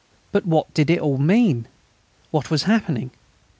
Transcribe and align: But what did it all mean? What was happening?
But 0.31 0.47
what 0.47 0.73
did 0.73 0.89
it 0.89 0.99
all 0.99 1.19
mean? 1.19 1.67
What 2.31 2.49
was 2.49 2.63
happening? 2.63 3.11